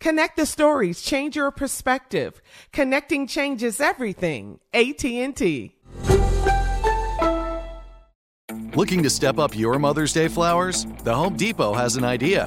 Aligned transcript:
Connect 0.00 0.36
the 0.36 0.46
stories, 0.46 1.02
change 1.02 1.36
your 1.36 1.50
perspective. 1.50 2.40
Connecting 2.72 3.26
changes 3.26 3.80
everything. 3.80 4.60
AT&T. 4.72 5.74
Looking 8.74 9.02
to 9.02 9.10
step 9.10 9.38
up 9.38 9.56
your 9.56 9.78
Mother's 9.78 10.12
Day 10.12 10.28
flowers? 10.28 10.86
The 11.02 11.14
Home 11.14 11.36
Depot 11.36 11.74
has 11.74 11.96
an 11.96 12.04
idea. 12.04 12.46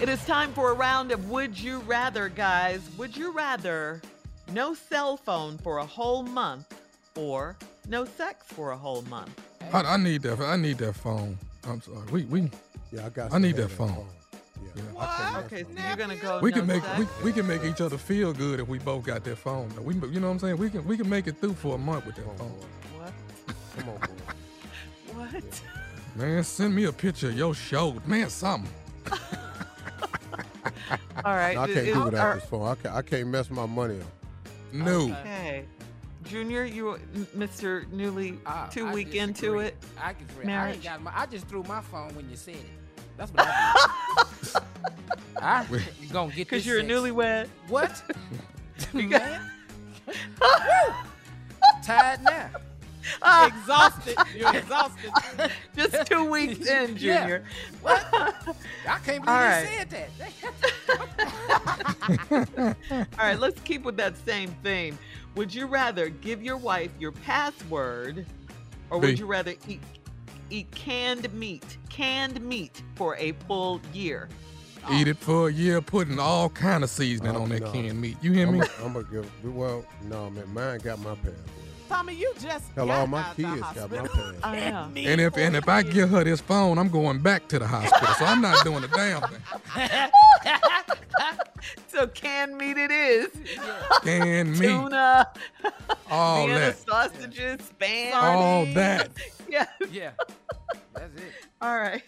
It 0.00 0.08
is 0.08 0.24
time 0.26 0.52
for 0.52 0.70
a 0.70 0.74
round 0.74 1.10
of 1.10 1.28
Would 1.28 1.58
You 1.58 1.80
Rather, 1.80 2.28
guys. 2.28 2.88
Would 2.98 3.16
you 3.16 3.32
rather 3.32 4.00
no 4.52 4.72
cell 4.72 5.16
phone 5.16 5.58
for 5.58 5.78
a 5.78 5.84
whole 5.84 6.22
month 6.22 6.72
or 7.16 7.56
no 7.88 8.04
sex 8.04 8.46
for 8.46 8.70
a 8.70 8.76
whole 8.76 9.02
month? 9.02 9.40
I, 9.72 9.80
I 9.80 9.96
need 9.96 10.22
that. 10.22 10.38
I 10.38 10.54
need 10.54 10.78
that 10.78 10.92
phone. 10.92 11.36
I'm 11.64 11.80
sorry. 11.82 12.06
We 12.12 12.24
we. 12.26 12.50
Yeah, 12.92 13.06
I 13.06 13.08
got. 13.08 13.32
I 13.34 13.38
need 13.38 13.56
that 13.56 13.62
have 13.62 13.72
phone. 13.72 14.06
Yeah. 14.62 14.82
What? 14.92 15.44
Okay, 15.46 15.64
so 15.64 15.88
you're 15.88 15.96
gonna 15.96 16.14
go. 16.14 16.38
We 16.42 16.52
no 16.52 16.58
can 16.58 16.66
make 16.68 16.84
sex? 16.84 16.98
we, 16.98 17.24
we 17.24 17.32
can 17.32 17.48
make 17.48 17.64
each 17.64 17.80
other 17.80 17.98
feel 17.98 18.32
good 18.32 18.60
if 18.60 18.68
we 18.68 18.78
both 18.78 19.04
got 19.04 19.24
that 19.24 19.36
phone. 19.36 19.68
We 19.84 19.94
you 19.94 20.20
know 20.20 20.28
what 20.28 20.34
I'm 20.34 20.38
saying? 20.38 20.58
We 20.58 20.70
can 20.70 20.86
we 20.86 20.96
can 20.96 21.08
make 21.08 21.26
it 21.26 21.40
through 21.40 21.54
for 21.54 21.74
a 21.74 21.78
month 21.78 22.06
with 22.06 22.14
that 22.14 22.38
phone. 22.38 22.54
What? 22.96 23.12
Come 23.76 23.88
on, 23.88 23.98
boy. 23.98 24.06
What? 25.42 25.62
Man, 26.14 26.44
send 26.44 26.72
me 26.74 26.84
a 26.84 26.92
picture 26.92 27.30
of 27.30 27.36
your 27.36 27.54
show. 27.54 27.96
Man, 28.06 28.30
something. 28.30 28.70
All 31.24 31.34
right. 31.34 31.54
No, 31.56 31.62
I 31.62 31.66
can't 31.66 31.78
is- 31.78 31.94
do 31.94 32.04
without 32.04 32.20
are- 32.26 32.34
this 32.36 32.44
phone. 32.44 32.66
I 32.68 32.74
can't, 32.74 32.94
I 32.94 33.02
can't 33.02 33.28
mess 33.28 33.50
my 33.50 33.66
money 33.66 34.00
up. 34.00 34.06
No. 34.72 35.10
Okay. 35.12 35.64
Junior, 36.24 36.64
you, 36.64 36.98
Mr. 37.36 37.90
Newly, 37.90 38.38
Ah, 38.44 38.68
two 38.70 38.86
I 38.86 38.92
week 38.92 39.12
disagree. 39.12 39.20
into 39.20 39.58
it. 39.60 39.76
I 40.02 40.12
disagree. 40.12 40.44
I 40.44 40.46
Marriage. 40.46 40.74
ain't 40.76 40.84
got 40.84 41.02
my. 41.02 41.12
I 41.18 41.26
just 41.26 41.46
threw 41.48 41.62
my 41.62 41.80
phone 41.80 42.14
when 42.14 42.28
you 42.28 42.36
said 42.36 42.56
it. 42.56 42.66
That's 43.16 43.32
what 43.32 43.46
I 43.48 44.24
did. 44.42 44.62
I 45.42 45.64
you 46.00 46.08
gonna 46.12 46.28
get 46.28 46.36
Because 46.48 46.64
this 46.64 46.66
you're 46.66 46.78
a 46.78 46.82
sex. 46.82 46.92
newlywed. 46.92 47.48
What? 47.68 48.02
You 48.94 49.08
got- 49.08 49.22
Man. 50.02 50.94
Tired 51.82 52.22
now. 52.22 52.50
Ah. 53.22 53.46
exhausted. 53.46 54.16
You're 54.36 54.54
exhausted. 54.56 55.10
Just 55.76 56.06
two 56.06 56.24
weeks 56.30 56.58
in, 56.66 56.96
Yeah. 56.96 57.20
Junior. 57.20 57.44
What? 57.82 58.04
I 58.12 58.98
can't 59.04 59.24
believe 59.24 59.28
All 59.28 59.60
you 59.60 59.66
said 59.66 59.90
that. 59.90 60.10
All 63.18 63.26
right, 63.26 63.38
let's 63.38 63.60
keep 63.62 63.82
with 63.84 63.96
that 63.96 64.16
same 64.26 64.50
theme. 64.62 64.98
Would 65.34 65.54
you 65.54 65.66
rather 65.66 66.08
give 66.08 66.42
your 66.42 66.56
wife 66.56 66.90
your 66.98 67.12
password 67.12 68.24
or 68.90 68.98
would 68.98 69.06
B. 69.08 69.14
you 69.14 69.26
rather 69.26 69.54
eat 69.68 69.80
eat 70.50 70.70
canned 70.70 71.30
meat, 71.34 71.76
canned 71.90 72.40
meat 72.40 72.82
for 72.96 73.14
a 73.16 73.32
full 73.46 73.80
year? 73.92 74.28
Eat 74.90 75.06
oh. 75.06 75.10
it 75.10 75.18
for 75.18 75.48
a 75.48 75.52
year, 75.52 75.82
putting 75.82 76.18
all 76.18 76.48
kind 76.48 76.82
of 76.82 76.88
seasoning 76.88 77.36
Oh, 77.36 77.42
on 77.42 77.50
that 77.50 77.60
no. 77.62 77.70
canned 77.72 78.00
meat. 78.00 78.16
You 78.22 78.32
hear 78.32 78.50
me? 78.50 78.62
I'm 78.82 78.94
gonna 78.94 79.04
give. 79.10 79.30
Well, 79.44 79.84
no, 80.04 80.30
man. 80.30 80.48
Mine 80.54 80.78
got 80.78 80.98
my 81.00 81.14
password. 81.16 81.36
Tommy, 81.88 82.14
you 82.14 82.32
just 82.40 82.70
Hell, 82.74 82.86
got 82.86 83.00
all 83.00 83.06
my 83.06 83.22
out 83.22 83.36
kids 83.36 83.60
got 83.60 83.90
my 83.90 83.98
password. 83.98 84.36
I 84.42 84.70
know. 84.70 84.90
And 84.96 85.20
if 85.20 85.36
and 85.36 85.56
if 85.56 85.68
I 85.68 85.82
give 85.82 86.10
her 86.10 86.22
this 86.24 86.40
phone, 86.40 86.78
I'm 86.78 86.88
going 86.88 87.20
back 87.20 87.48
to 87.48 87.58
the 87.58 87.66
hospital. 87.66 88.14
So 88.14 88.24
I'm 88.24 88.40
not 88.40 88.62
doing 88.64 88.84
a 88.84 88.88
damn 88.88 89.22
thing. 89.22 89.40
So 91.88 92.06
canned 92.06 92.56
meat 92.56 92.76
it 92.76 92.92
is. 92.92 93.28
Canned 94.04 94.52
meat, 94.58 94.68
Tuna, 94.68 95.26
all 96.08 96.46
Vienna 96.46 96.60
that, 96.60 96.78
sausages, 96.78 97.58
spam. 97.58 98.14
all 98.14 98.66
that. 98.66 99.10
Yeah. 99.48 99.66
yeah. 99.90 100.12
That's 100.94 101.16
it. 101.16 101.32
All 101.60 101.76
right. 101.76 102.02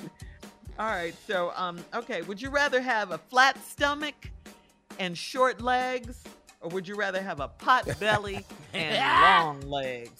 All 0.78 0.86
right. 0.86 1.14
So, 1.26 1.52
um, 1.56 1.78
okay. 1.92 2.22
Would 2.22 2.40
you 2.40 2.50
rather 2.50 2.80
have 2.80 3.10
a 3.10 3.18
flat 3.18 3.58
stomach 3.66 4.30
and 5.00 5.18
short 5.18 5.60
legs, 5.60 6.22
or 6.60 6.68
would 6.70 6.86
you 6.86 6.94
rather 6.94 7.20
have 7.20 7.40
a 7.40 7.48
pot 7.48 7.88
belly 7.98 8.44
and 8.74 9.62
long 9.64 9.70
legs? 9.70 10.10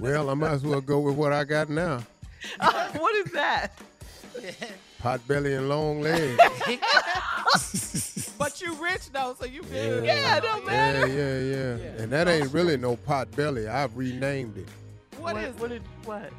Well, 0.00 0.30
I 0.30 0.34
might 0.34 0.52
as 0.52 0.62
well 0.64 0.80
go 0.80 1.00
with 1.00 1.14
what 1.16 1.32
I 1.32 1.44
got 1.44 1.68
now. 1.70 2.02
what 2.96 3.14
is 3.26 3.32
that? 3.32 3.72
Pot 4.98 5.26
belly 5.28 5.54
and 5.54 5.68
long 5.68 6.00
legs. 6.00 6.38
But 8.38 8.60
you 8.60 8.74
rich 8.74 9.10
though, 9.12 9.36
so 9.38 9.46
you 9.46 9.62
Yeah. 9.72 10.00
Yeah, 10.02 10.36
it 10.38 10.42
don't 10.42 10.64
Yeah, 10.64 10.70
matter. 10.70 11.06
yeah, 11.06 11.76
yeah. 11.76 12.02
And 12.02 12.10
that 12.10 12.26
ain't 12.26 12.52
really 12.52 12.76
no 12.76 12.96
pot 12.96 13.30
belly. 13.36 13.68
I've 13.68 13.96
renamed 13.96 14.58
it. 14.58 14.66
What 15.20 15.36
is 15.36 15.54
what? 15.60 15.70
Is, 15.70 15.80
what? 16.04 16.32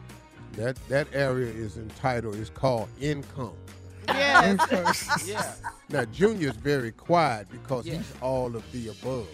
That 0.57 0.75
that 0.89 1.07
area 1.13 1.47
is 1.47 1.77
entitled. 1.77 2.35
It's 2.35 2.49
called 2.49 2.89
income. 2.99 3.53
Yes. 4.09 5.23
Yeah. 5.25 5.53
Now 5.89 6.03
Junior's 6.05 6.55
very 6.57 6.91
quiet 6.91 7.47
because 7.49 7.85
Yeah. 7.85 7.95
he's 7.95 8.13
all 8.21 8.53
of 8.53 8.69
the 8.73 8.89
above. 8.89 9.27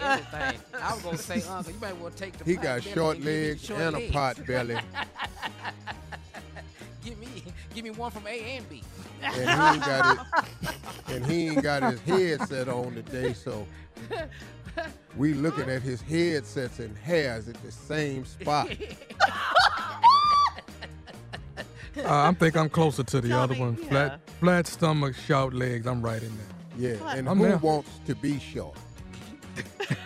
Everything. 0.00 0.60
I 0.82 0.94
was 0.94 1.02
gonna 1.02 1.18
say, 1.18 1.42
Uncle, 1.42 1.72
you 1.72 1.78
might 1.80 1.96
want 1.98 2.16
to 2.16 2.22
take 2.24 2.36
the. 2.38 2.44
He 2.44 2.54
pot 2.56 2.62
got 2.64 2.80
belly 2.82 2.94
short 2.94 3.16
and 3.16 3.24
give 3.24 3.34
me 3.34 3.40
the 3.42 3.48
legs 3.48 3.64
short 3.64 3.80
and 3.80 3.96
a 3.96 4.10
pot 4.10 4.46
belly, 4.46 4.78
Give 7.04 7.18
me, 7.18 7.44
give 7.74 7.84
me 7.84 7.90
one 7.92 8.10
from 8.10 8.26
A 8.26 8.40
and 8.56 8.68
B. 8.68 8.82
and 9.22 9.34
he 9.34 9.40
ain't 9.40 9.84
got 9.84 10.26
it. 10.62 10.74
And 11.08 11.26
he 11.26 11.48
ain't 11.48 11.62
got 11.62 11.82
his 11.92 12.00
headset 12.00 12.68
on 12.68 12.94
today, 12.94 13.32
so 13.32 13.66
we 15.16 15.32
looking 15.34 15.68
at 15.70 15.80
his 15.82 16.02
headsets 16.02 16.78
and 16.78 16.96
hairs 16.98 17.48
at 17.48 17.60
the 17.62 17.72
same 17.72 18.24
spot. 18.26 18.70
Uh, 21.96 22.28
I 22.28 22.32
think 22.34 22.56
I'm 22.56 22.68
closer 22.68 23.02
to 23.02 23.20
the 23.20 23.28
Tell 23.28 23.40
other 23.40 23.54
me, 23.54 23.60
one. 23.60 23.78
yeah. 23.82 23.88
Flat, 23.88 24.20
flat 24.38 24.66
stomach, 24.66 25.14
short 25.16 25.54
legs. 25.54 25.86
I'm 25.86 26.02
right 26.02 26.22
in 26.22 26.30
there. 26.78 26.96
Yeah, 26.98 27.14
and 27.16 27.28
I'm 27.28 27.38
who 27.38 27.44
there. 27.44 27.58
wants 27.58 27.90
to 28.06 28.14
be 28.14 28.38
short? 28.38 28.76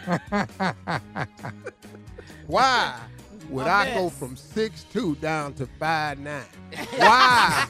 Why 2.46 3.00
would 3.48 3.66
I 3.66 3.94
go 3.94 4.10
from 4.10 4.36
six 4.36 4.84
two 4.84 5.14
down 5.16 5.54
to 5.54 5.66
five 5.78 6.18
nine? 6.18 6.44
Why 6.96 7.66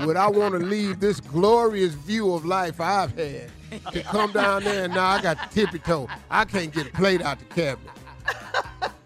would 0.00 0.16
I 0.16 0.28
want 0.28 0.54
to 0.54 0.60
leave 0.60 1.00
this 1.00 1.20
glorious 1.20 1.94
view 1.94 2.32
of 2.32 2.44
life 2.44 2.80
I've 2.80 3.16
had 3.16 3.50
to 3.92 4.02
come 4.02 4.32
down 4.32 4.64
there 4.64 4.84
and 4.84 4.94
now 4.94 5.06
I 5.06 5.22
got 5.22 5.50
tippy 5.50 5.78
toe? 5.78 6.08
I 6.30 6.44
can't 6.44 6.72
get 6.72 6.86
a 6.86 6.90
plate 6.90 7.22
out 7.22 7.38
the 7.38 7.44
cabinet. 7.46 7.90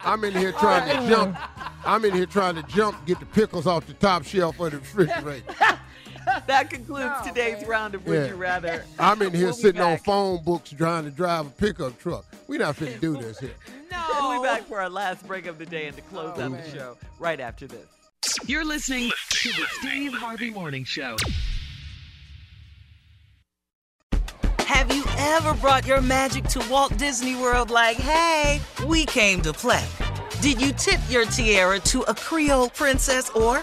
I'm 0.00 0.24
in 0.24 0.32
here 0.32 0.52
trying 0.52 0.88
to 0.88 1.08
jump. 1.08 1.36
I'm 1.84 2.04
in 2.04 2.14
here 2.14 2.26
trying 2.26 2.56
to 2.56 2.62
jump, 2.64 3.04
get 3.06 3.20
the 3.20 3.26
pickles 3.26 3.66
off 3.66 3.86
the 3.86 3.94
top 3.94 4.24
shelf 4.24 4.58
of 4.60 4.72
the 4.72 4.78
refrigerator. 4.78 5.54
That 6.46 6.70
concludes 6.70 7.14
today's 7.26 7.66
round 7.66 7.94
of 7.94 8.06
Would 8.06 8.14
Yeah. 8.14 8.26
You 8.28 8.34
Rather. 8.36 8.84
I'm 8.98 9.20
in 9.22 9.32
here 9.34 9.46
We'll 9.46 9.52
sitting 9.54 9.80
on 9.80 9.98
phone 9.98 10.42
books 10.44 10.70
trying 10.70 11.04
to 11.04 11.10
drive 11.10 11.46
a 11.46 11.50
pickup 11.50 11.98
truck. 11.98 12.24
We're 12.46 12.58
not 12.60 12.76
finna 12.76 13.00
do 13.00 13.16
this 13.16 13.38
here. 13.38 13.54
No. 13.90 14.04
We'll 14.28 14.42
be 14.42 14.46
back 14.46 14.62
for 14.64 14.80
our 14.82 14.90
last 14.90 15.26
break 15.26 15.46
of 15.46 15.58
the 15.58 15.64
day 15.64 15.86
and 15.86 15.96
to 15.96 16.02
close 16.02 16.34
Oh, 16.36 16.42
out 16.42 16.50
man. 16.52 16.62
the 16.62 16.70
show 16.70 16.96
right 17.18 17.40
after 17.40 17.66
this. 17.66 17.86
You're 18.46 18.64
listening 18.64 19.10
to 19.30 19.48
the 19.48 19.64
Steve 19.80 20.12
Harvey 20.12 20.50
Morning 20.50 20.84
Show. 20.84 21.16
Have 24.60 24.94
you 24.94 25.04
ever 25.16 25.54
brought 25.54 25.86
your 25.86 26.02
magic 26.02 26.44
to 26.48 26.62
Walt 26.70 26.96
Disney 26.98 27.34
World 27.34 27.70
like, 27.70 27.96
hey, 27.96 28.60
we 28.86 29.06
came 29.06 29.40
to 29.40 29.54
play? 29.54 29.84
Did 30.42 30.60
you 30.60 30.72
tip 30.72 31.00
your 31.08 31.24
tiara 31.24 31.78
to 31.80 32.02
a 32.02 32.14
Creole 32.14 32.68
princess 32.70 33.30
or 33.30 33.62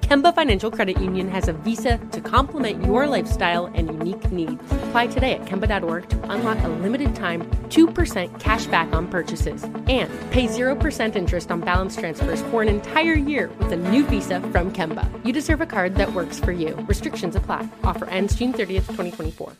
Kemba 0.00 0.34
Financial 0.34 0.70
Credit 0.70 1.00
Union 1.00 1.28
has 1.28 1.48
a 1.48 1.52
visa 1.52 1.98
to 2.10 2.20
complement 2.20 2.84
your 2.84 3.06
lifestyle 3.06 3.66
and 3.66 3.88
unique 3.88 4.30
needs. 4.32 4.60
Apply 4.88 5.06
today 5.06 5.34
at 5.34 5.44
Kemba.org 5.44 6.08
to 6.08 6.30
unlock 6.30 6.58
a 6.64 6.68
limited 6.68 7.14
time 7.14 7.48
2% 7.68 8.40
cash 8.40 8.66
back 8.66 8.92
on 8.92 9.06
purchases 9.08 9.62
and 9.62 10.10
pay 10.30 10.46
0% 10.46 11.16
interest 11.16 11.50
on 11.50 11.60
balance 11.60 11.96
transfers 11.96 12.42
for 12.42 12.62
an 12.62 12.68
entire 12.68 13.14
year 13.14 13.50
with 13.58 13.72
a 13.72 13.76
new 13.76 14.04
visa 14.04 14.40
from 14.40 14.72
Kemba. 14.72 15.08
You 15.24 15.32
deserve 15.32 15.60
a 15.60 15.66
card 15.66 15.94
that 15.96 16.12
works 16.12 16.40
for 16.40 16.52
you. 16.52 16.74
Restrictions 16.88 17.36
apply. 17.36 17.68
Offer 17.84 18.06
ends 18.06 18.34
June 18.34 18.52
30th, 18.52 18.86
2024. 18.86 19.52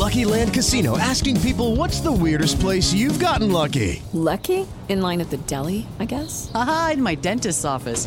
Lucky 0.00 0.24
Land 0.24 0.54
Casino 0.54 0.96
asking 0.96 1.40
people 1.40 1.76
what's 1.76 2.00
the 2.00 2.12
weirdest 2.12 2.60
place 2.60 2.92
you've 2.92 3.18
gotten 3.18 3.50
lucky? 3.52 4.02
Lucky? 4.12 4.66
In 4.88 5.02
line 5.02 5.20
at 5.20 5.30
the 5.30 5.36
deli, 5.36 5.86
I 5.98 6.04
guess? 6.04 6.50
Aha, 6.54 6.92
in 6.94 7.02
my 7.02 7.16
dentist's 7.16 7.64
office. 7.64 8.06